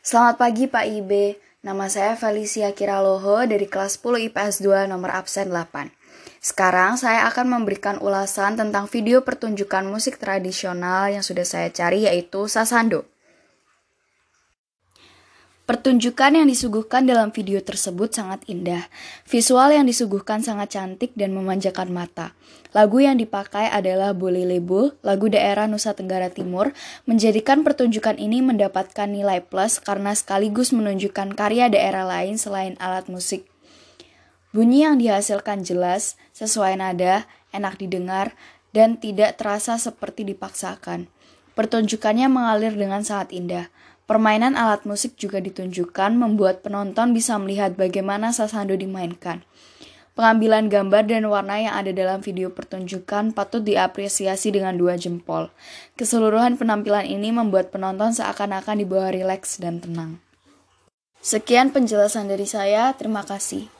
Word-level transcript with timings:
Selamat 0.00 0.40
pagi 0.40 0.64
Pak 0.64 0.88
IB, 0.96 1.36
nama 1.60 1.84
saya 1.92 2.16
Felicia 2.16 2.72
Kiraloho 2.72 3.44
dari 3.44 3.68
kelas 3.68 4.00
10 4.00 4.32
IPS 4.32 4.64
2 4.64 4.88
nomor 4.88 5.12
absen 5.12 5.52
8. 5.52 5.92
Sekarang 6.40 6.96
saya 6.96 7.28
akan 7.28 7.60
memberikan 7.60 8.00
ulasan 8.00 8.56
tentang 8.56 8.88
video 8.88 9.20
pertunjukan 9.20 9.84
musik 9.84 10.16
tradisional 10.16 11.12
yang 11.12 11.20
sudah 11.20 11.44
saya 11.44 11.68
cari 11.68 12.08
yaitu 12.08 12.48
Sasando. 12.48 13.04
Pertunjukan 15.70 16.34
yang 16.34 16.50
disuguhkan 16.50 17.06
dalam 17.06 17.30
video 17.30 17.62
tersebut 17.62 18.10
sangat 18.10 18.42
indah. 18.50 18.90
Visual 19.22 19.70
yang 19.70 19.86
disuguhkan 19.86 20.42
sangat 20.42 20.74
cantik 20.74 21.14
dan 21.14 21.30
memanjakan 21.30 21.94
mata. 21.94 22.34
Lagu 22.74 22.98
yang 22.98 23.14
dipakai 23.14 23.70
adalah 23.70 24.10
Boleh 24.10 24.42
Lebo, 24.42 24.98
lagu 25.06 25.30
daerah 25.30 25.70
Nusa 25.70 25.94
Tenggara 25.94 26.26
Timur, 26.26 26.74
menjadikan 27.06 27.62
pertunjukan 27.62 28.18
ini 28.18 28.42
mendapatkan 28.42 29.06
nilai 29.06 29.46
plus 29.46 29.78
karena 29.78 30.10
sekaligus 30.10 30.74
menunjukkan 30.74 31.38
karya 31.38 31.70
daerah 31.70 32.02
lain 32.02 32.34
selain 32.34 32.74
alat 32.82 33.06
musik. 33.06 33.46
Bunyi 34.50 34.82
yang 34.82 34.98
dihasilkan 34.98 35.62
jelas, 35.62 36.18
sesuai 36.34 36.82
nada, 36.82 37.30
enak 37.54 37.78
didengar, 37.78 38.34
dan 38.74 38.98
tidak 38.98 39.38
terasa 39.38 39.78
seperti 39.78 40.26
dipaksakan. 40.34 41.06
Pertunjukannya 41.54 42.26
mengalir 42.26 42.74
dengan 42.74 43.06
sangat 43.06 43.30
indah. 43.30 43.70
Permainan 44.10 44.58
alat 44.58 44.90
musik 44.90 45.14
juga 45.14 45.38
ditunjukkan 45.38 46.18
membuat 46.18 46.66
penonton 46.66 47.14
bisa 47.14 47.38
melihat 47.38 47.78
bagaimana 47.78 48.34
sasando 48.34 48.74
dimainkan. 48.74 49.46
Pengambilan 50.18 50.66
gambar 50.66 51.06
dan 51.06 51.30
warna 51.30 51.62
yang 51.62 51.78
ada 51.78 51.94
dalam 51.94 52.18
video 52.18 52.50
pertunjukan 52.50 53.30
patut 53.30 53.62
diapresiasi 53.62 54.50
dengan 54.50 54.74
dua 54.74 54.98
jempol. 54.98 55.54
Keseluruhan 55.94 56.58
penampilan 56.58 57.06
ini 57.06 57.30
membuat 57.30 57.70
penonton 57.70 58.10
seakan-akan 58.10 58.82
di 58.82 58.86
bawah 58.90 59.14
rileks 59.14 59.62
dan 59.62 59.78
tenang. 59.78 60.18
Sekian 61.22 61.70
penjelasan 61.70 62.26
dari 62.26 62.50
saya, 62.50 62.90
terima 62.98 63.22
kasih. 63.22 63.70